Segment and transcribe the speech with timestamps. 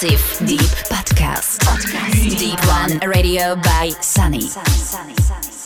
[0.00, 1.58] Exclusive Deep Podcast.
[1.58, 2.38] Podcast.
[2.38, 4.42] Deep One Radio by Sanny.
[4.42, 5.57] Sanny, Sanny, Sanny.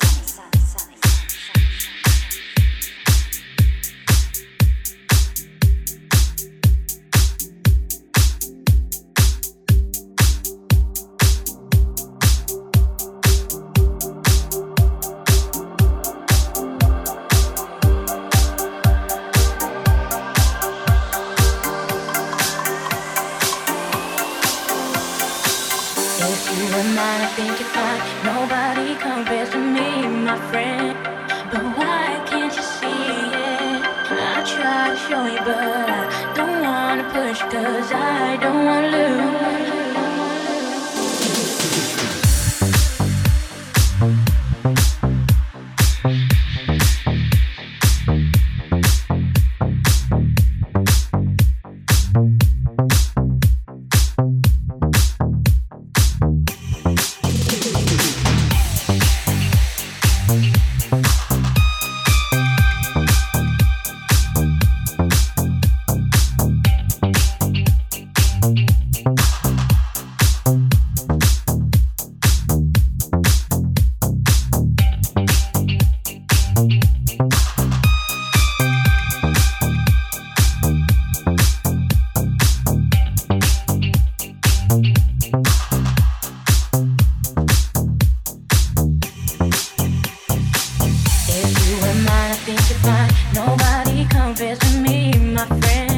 [91.35, 93.11] If you were mine, I think you're fine.
[93.33, 95.92] Nobody compares to me, my friend.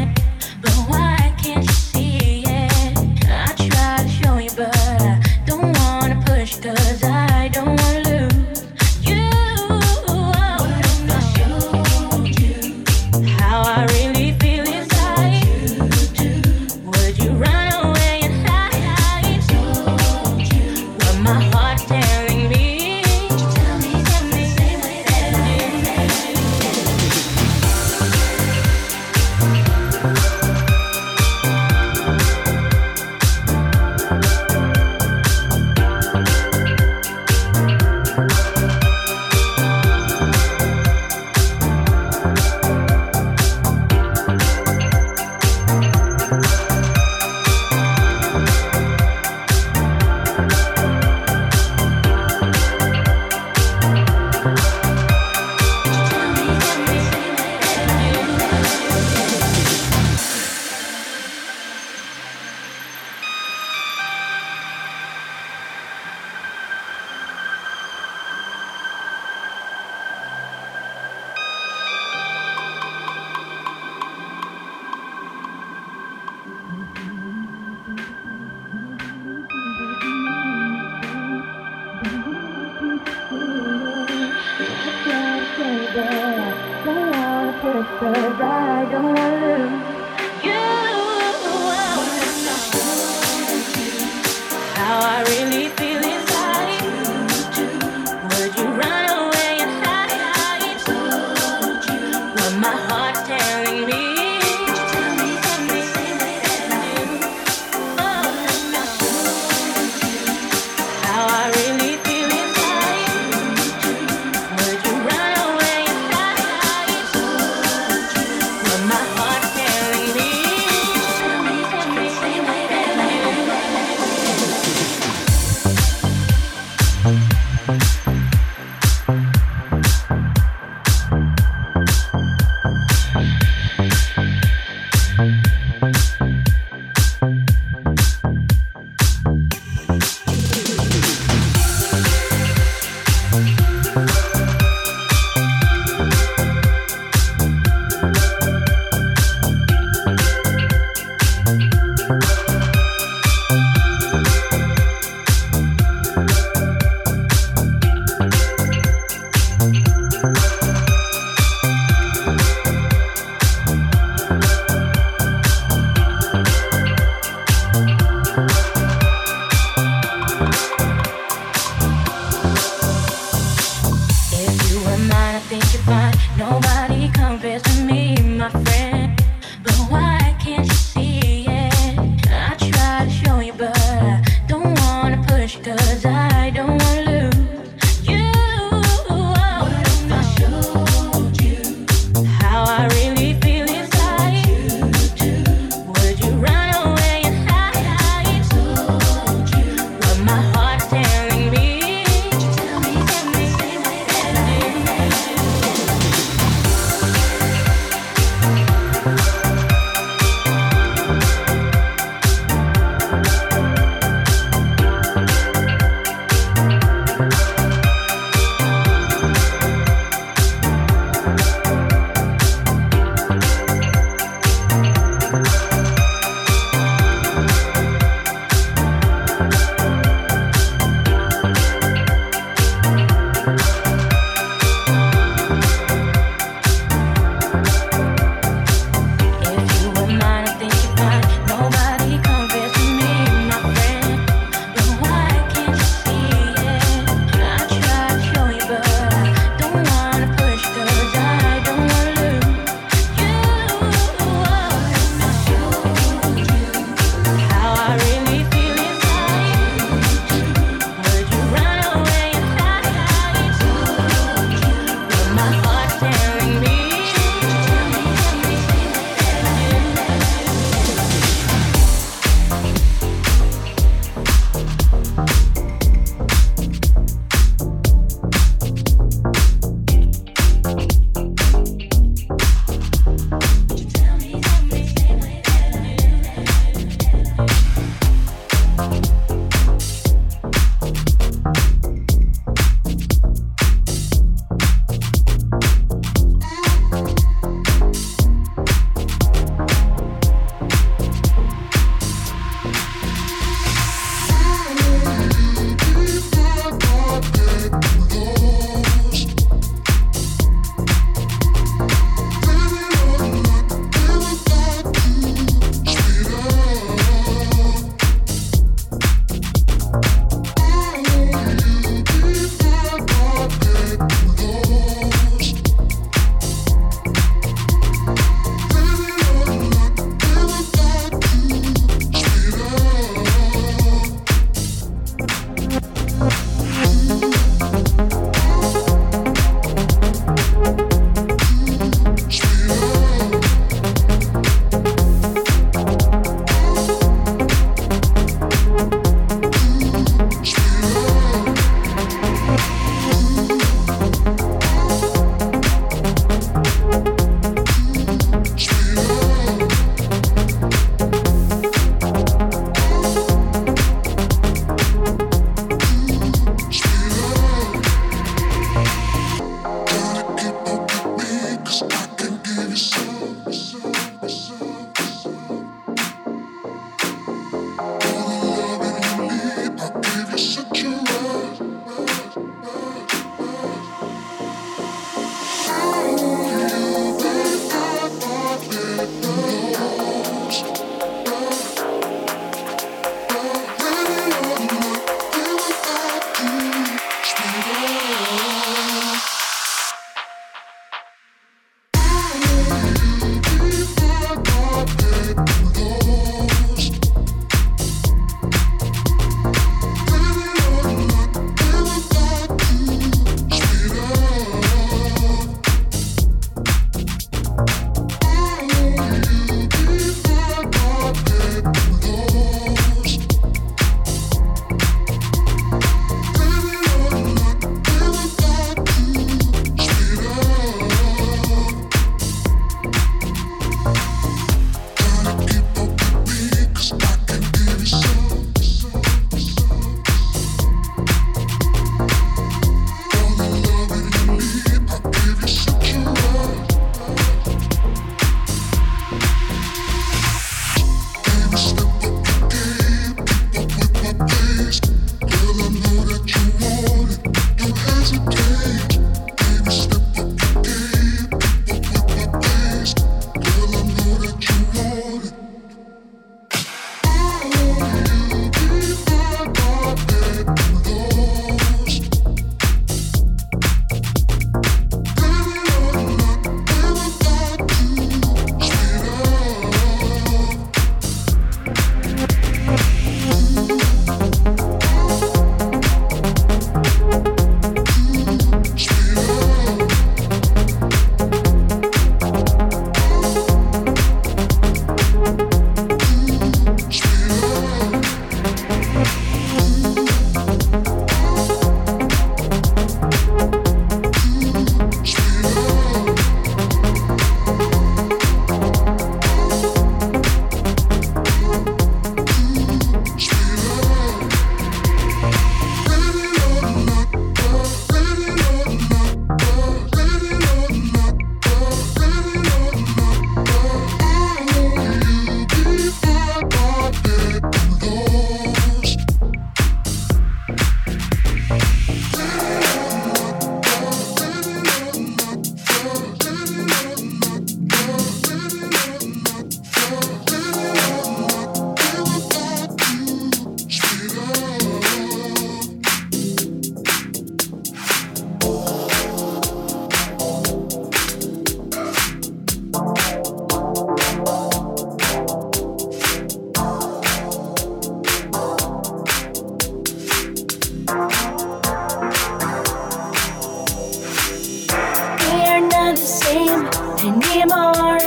[566.76, 567.98] I need more.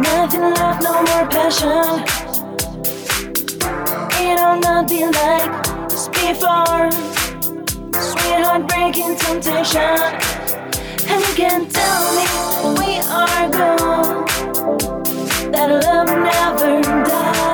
[0.00, 2.04] Nothing left, no more passion.
[4.20, 6.90] It'll not be like this before.
[8.00, 9.98] Sweetheart, breaking temptation.
[11.10, 12.24] And you can tell me
[12.78, 14.26] we are gone.
[15.52, 17.51] That love never dies.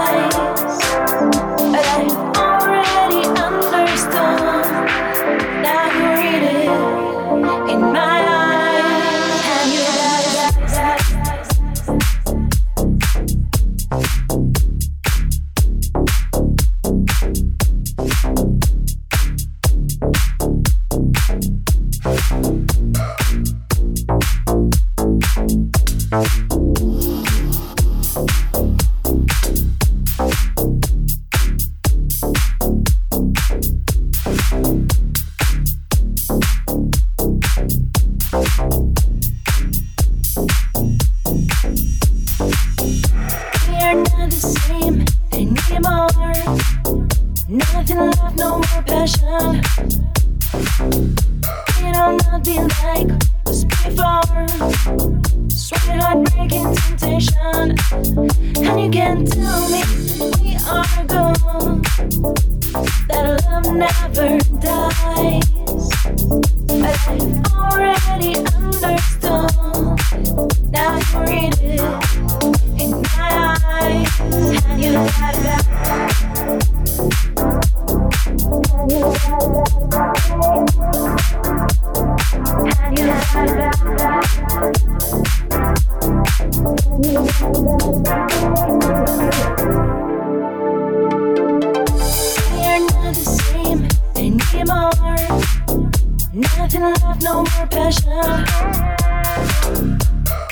[96.70, 98.44] Nothing left, no more passion.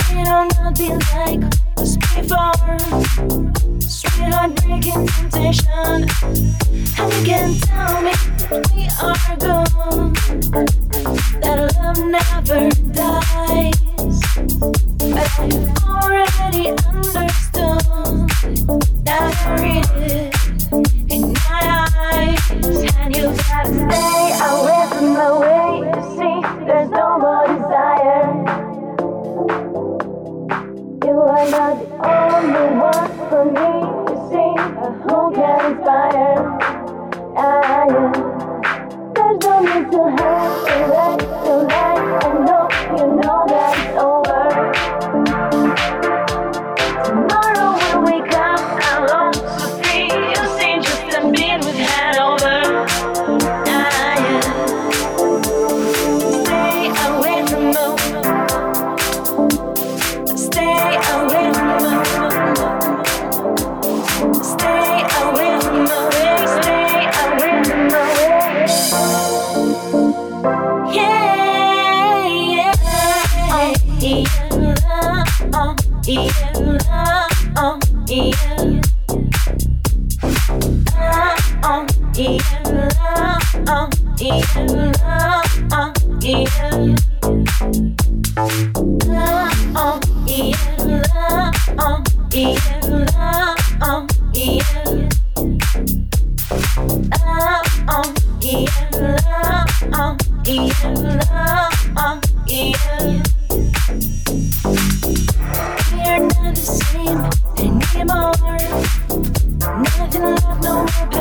[0.09, 1.45] We don't be like
[1.77, 2.79] us before.
[3.81, 6.09] Sweet heartbreaking temptation.
[6.97, 8.13] And you can tell me
[8.49, 10.15] that we are gone.
[11.43, 13.77] That love never dies.
[14.97, 17.83] But I've already understood.
[19.05, 20.26] that it is.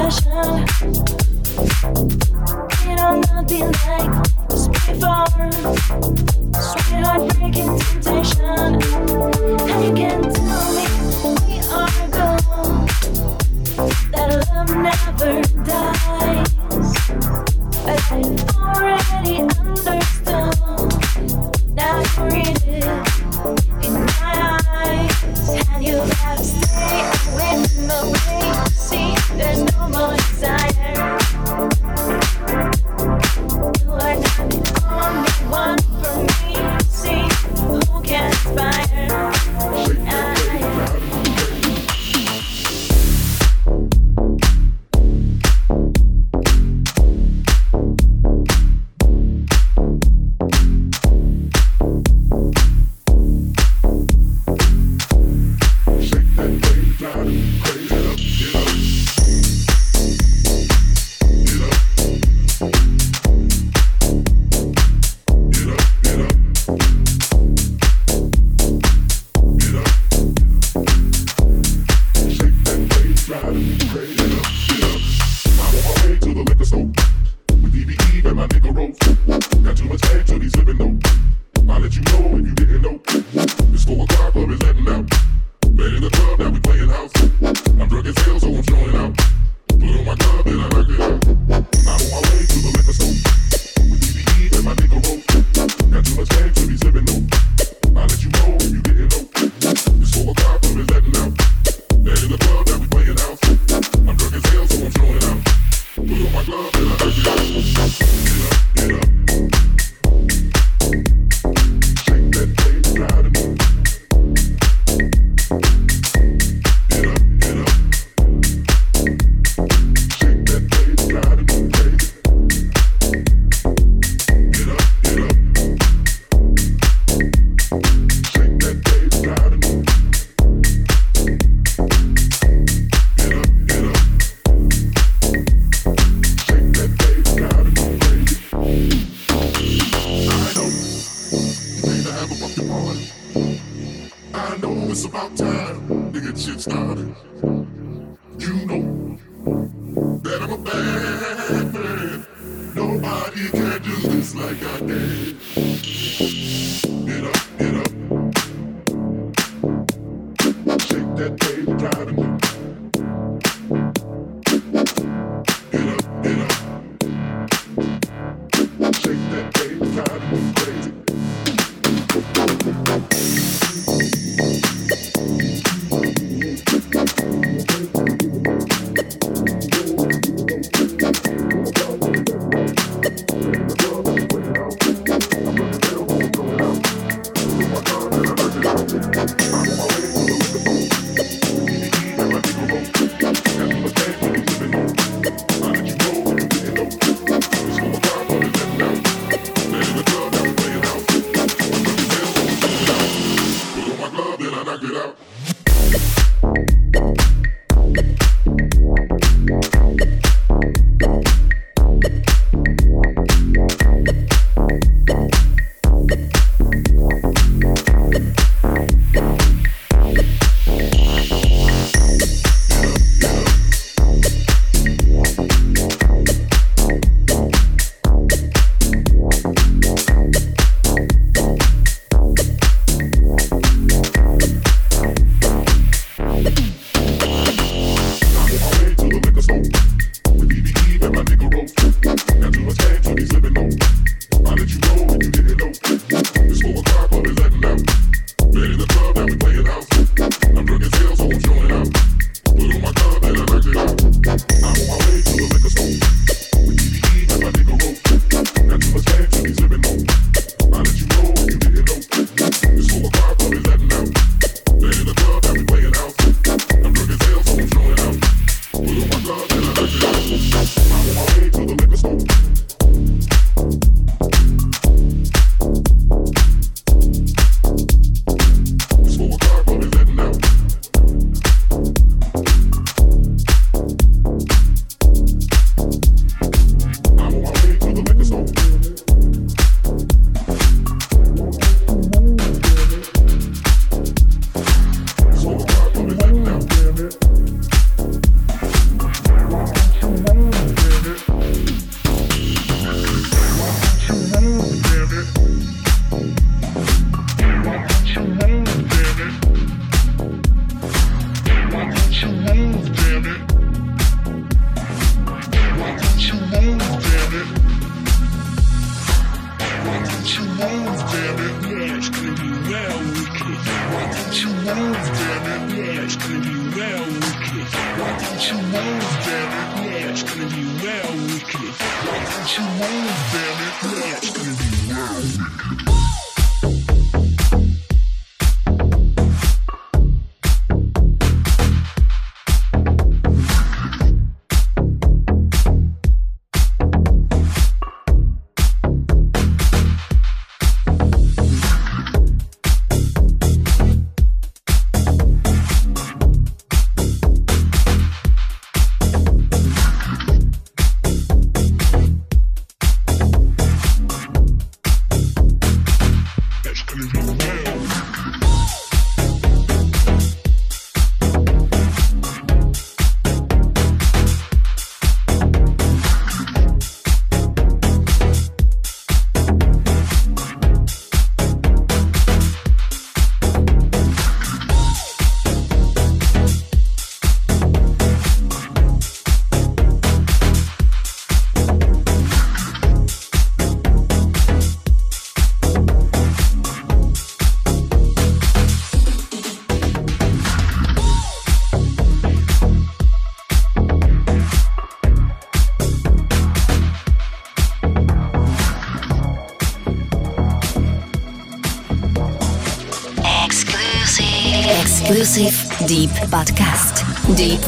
[0.05, 0.65] pressure.
[2.91, 4.24] It'll not be like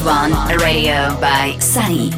[0.04, 2.17] One Radio by Sanny.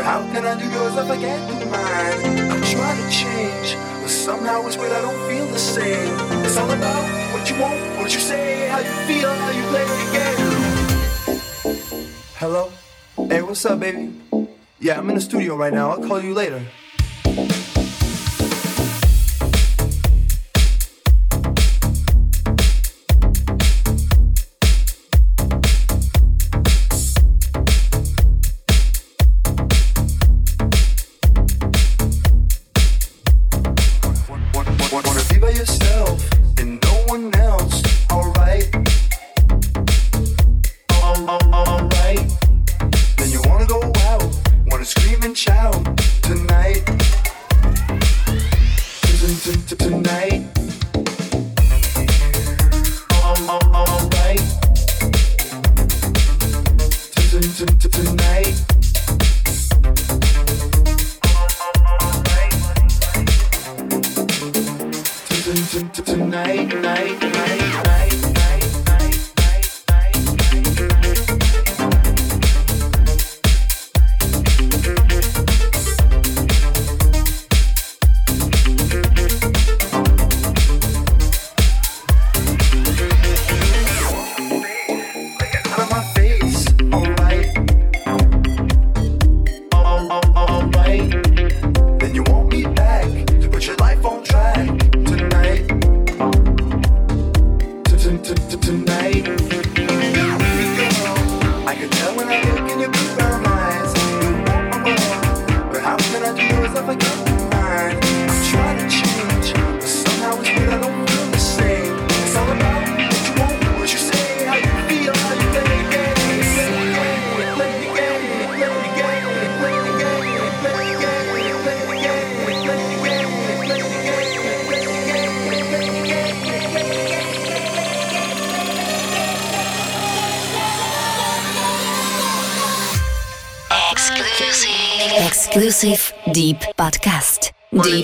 [0.00, 2.50] But how can I do yours if I can't do mine?
[2.50, 6.16] I'm trying to change, but somehow it's weird I don't feel the same.
[6.42, 9.84] It's all about what you want, what you say, how you feel, how you play
[9.84, 10.40] the game.
[12.36, 12.72] Hello?
[13.28, 14.18] Hey, what's up, baby?
[14.78, 15.90] Yeah, I'm in the studio right now.
[15.90, 16.64] I'll call you later.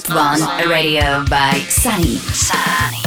[0.04, 2.16] One Radio by Sanny.
[2.18, 3.05] Sanny.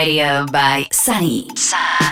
[0.00, 1.46] Radio by Sanny.
[1.56, 2.09] Sanny.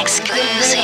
[0.00, 0.78] Exclusive.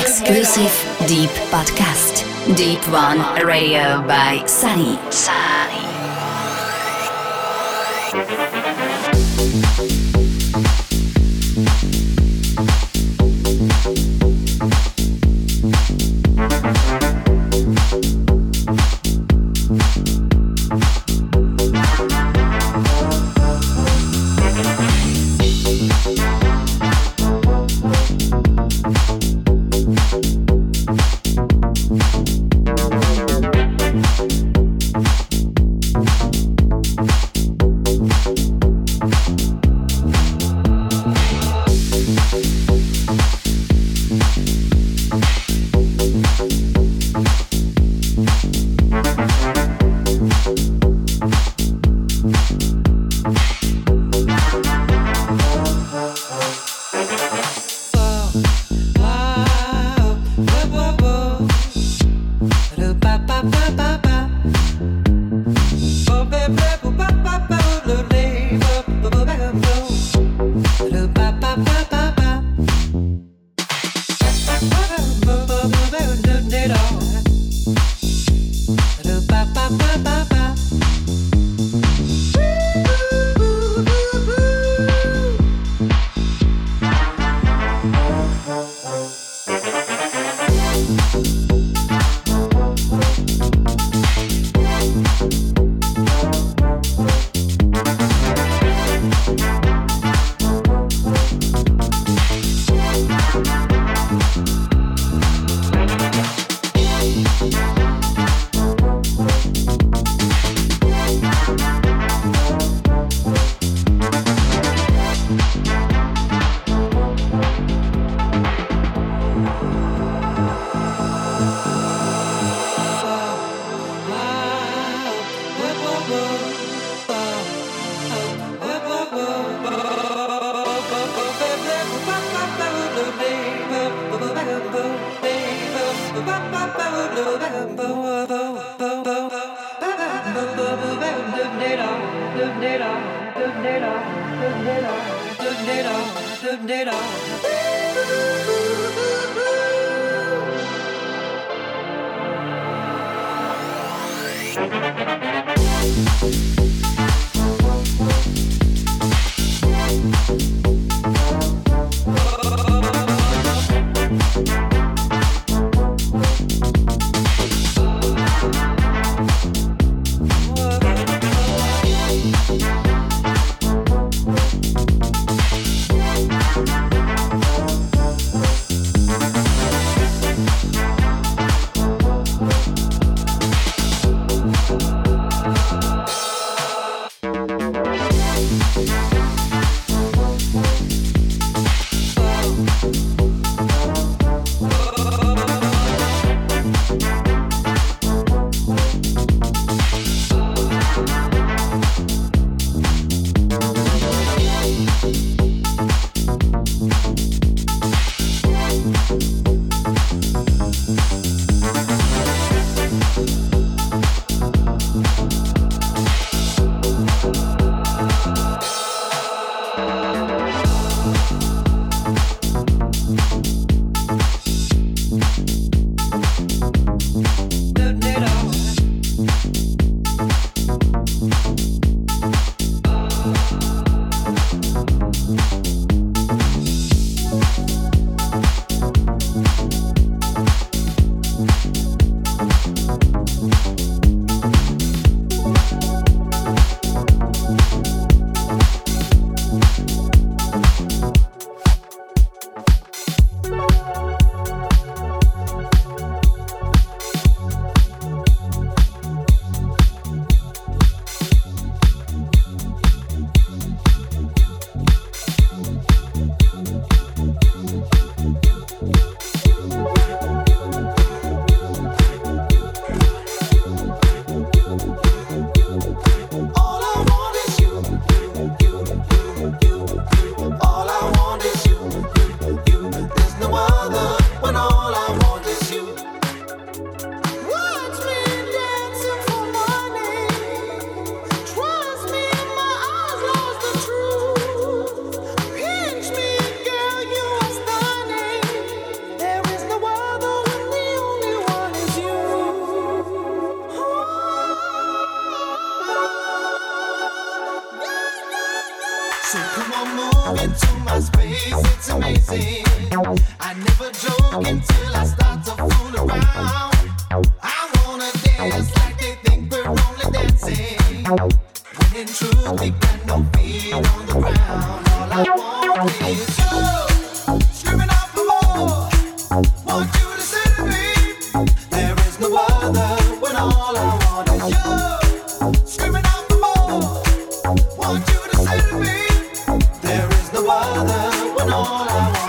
[0.00, 0.72] Exclusive
[1.08, 2.24] Deep Podcast.
[2.56, 4.98] Deep One Radio by Sanny.
[5.10, 5.80] Sanny.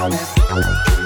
[0.02, 1.01] Alex.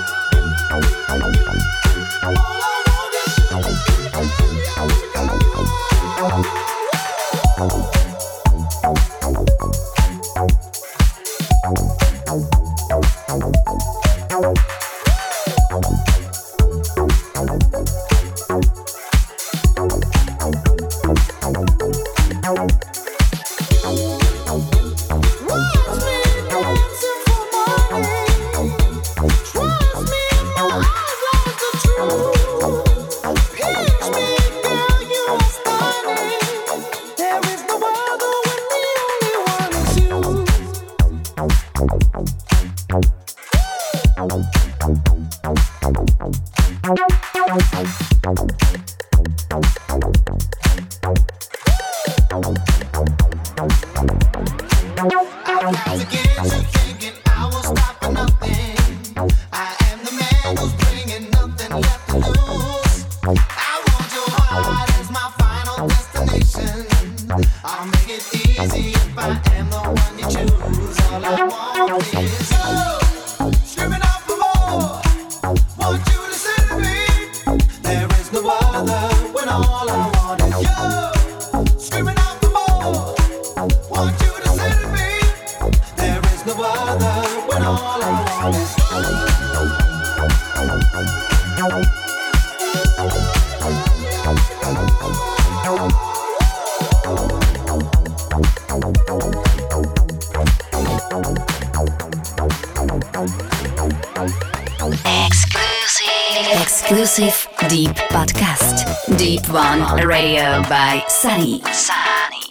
[109.26, 111.59] One on the radio by Sanny.
[111.73, 112.43] Sanny.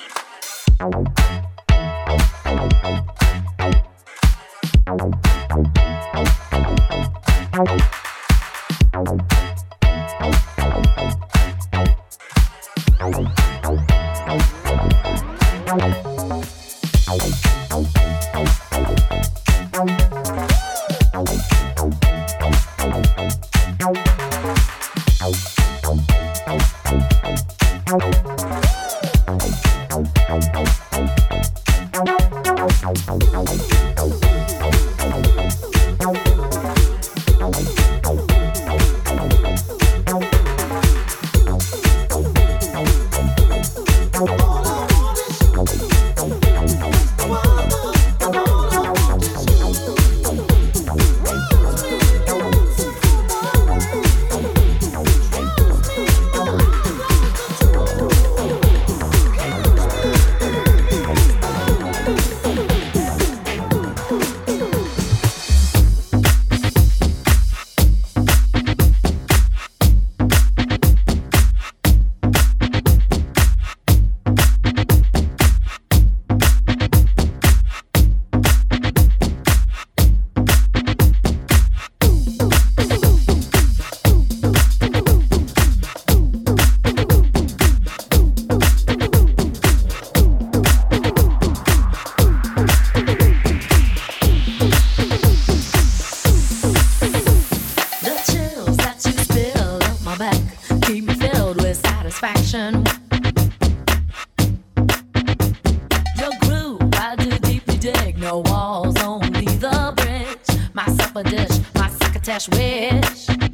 [111.22, 113.53] half my succotash wish.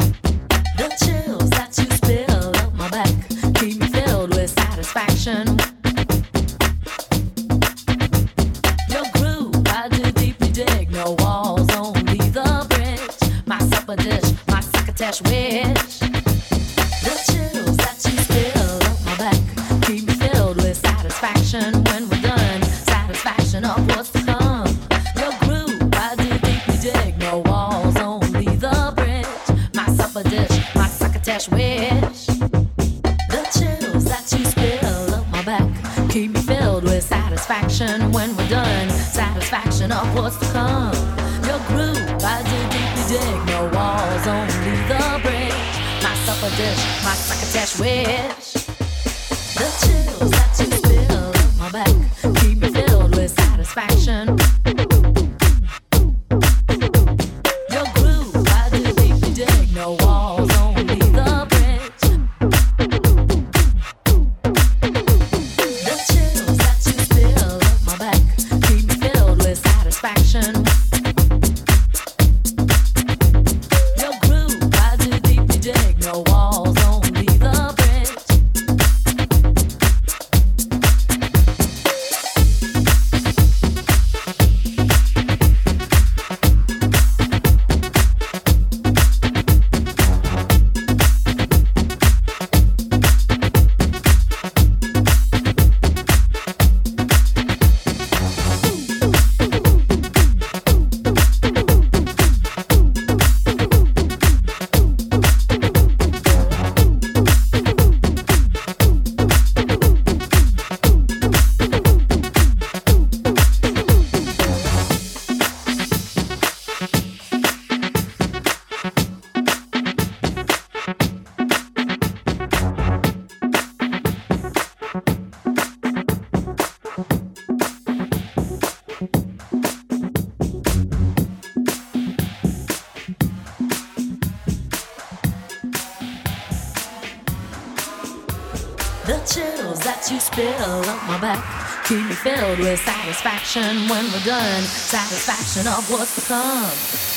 [143.20, 147.09] Satisfaction when we're done, satisfaction of what's to come.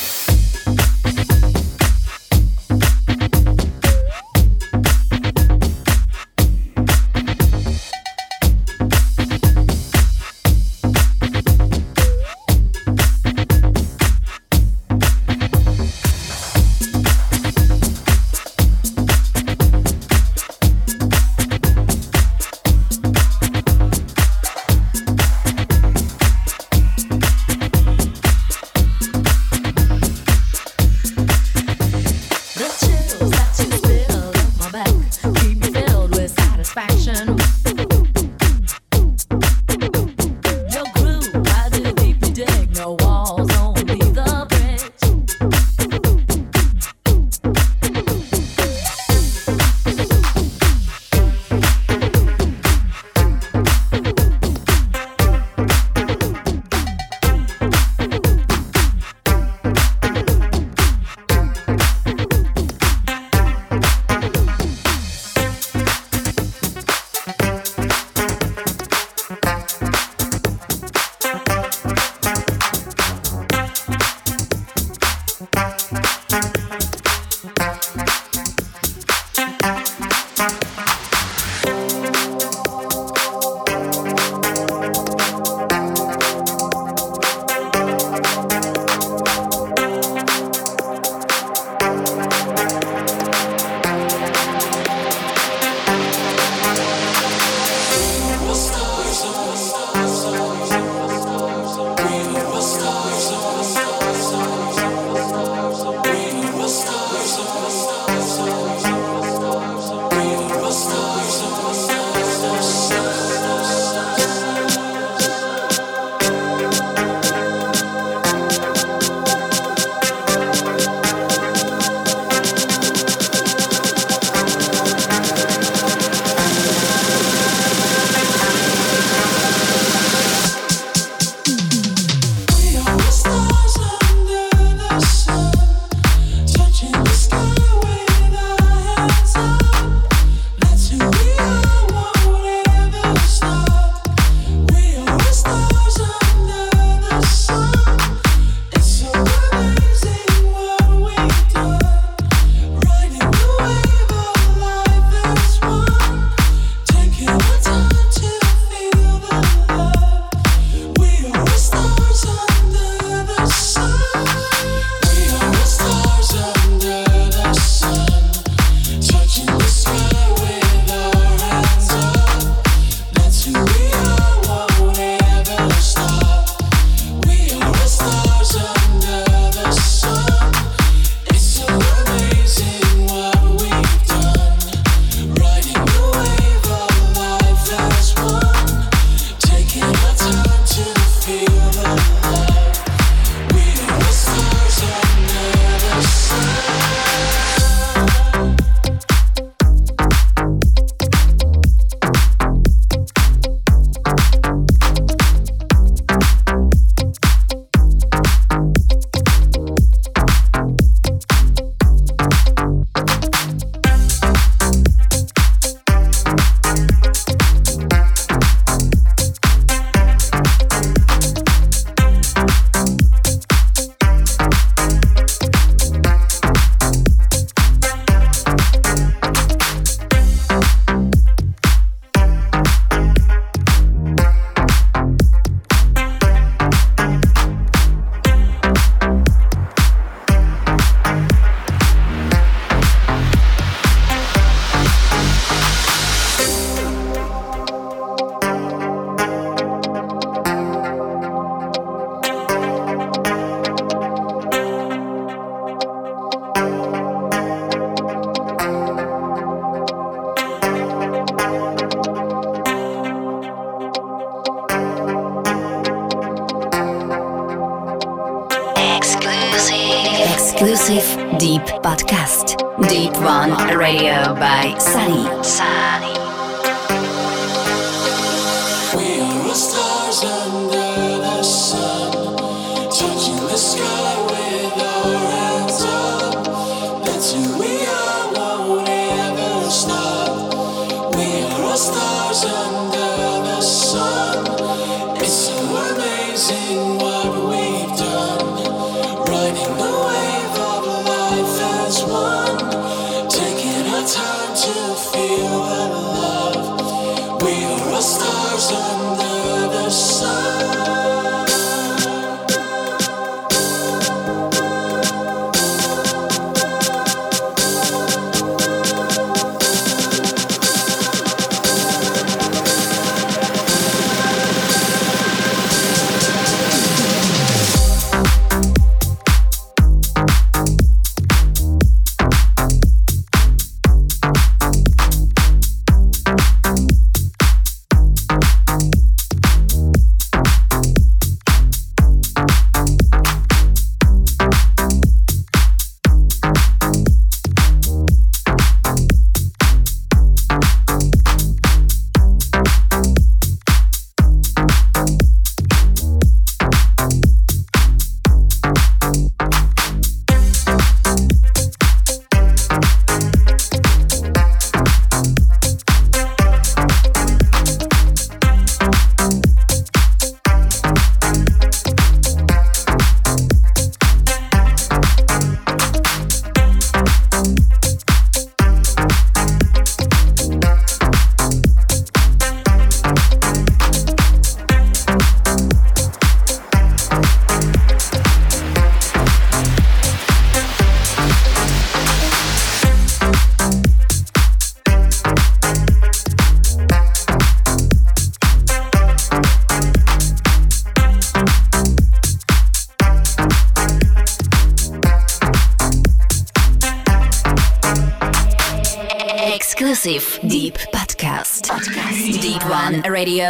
[307.44, 311.23] We are stars under the sun.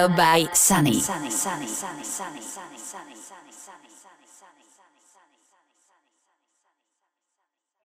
[0.09, 1.01] by Sunny.
[1.01, 2.05] Sunny, Sunny, Sunny